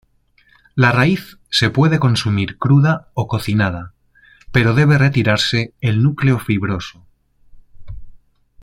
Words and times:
La 0.73 0.91
raíz 0.91 1.37
se 1.51 1.69
puede 1.69 1.99
consumir 1.99 2.57
cruda 2.57 3.09
o 3.13 3.27
cocinada 3.27 3.93
pero 4.51 4.73
debe 4.73 4.97
retirarse 4.97 5.75
el 5.79 6.01
núcleo 6.01 6.39
fibroso. 6.39 7.05